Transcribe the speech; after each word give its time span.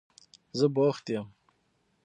زه 0.57 0.65
بوخت 0.75 1.05
یم. 1.13 1.27